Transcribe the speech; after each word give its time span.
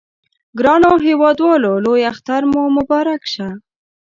ګرانو 0.59 0.91
هیوادوالو 1.07 1.73
لوی 1.85 2.01
اختر 2.11 2.41
مو 2.51 2.61
مبارک 2.77 3.21
شه! 3.33 3.49